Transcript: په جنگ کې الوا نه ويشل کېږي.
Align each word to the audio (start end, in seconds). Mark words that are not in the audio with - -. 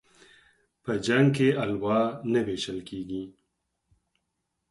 په 0.83 0.91
جنگ 1.05 1.27
کې 1.35 1.47
الوا 1.63 1.99
نه 2.33 2.41
ويشل 2.47 2.79
کېږي. 2.89 3.23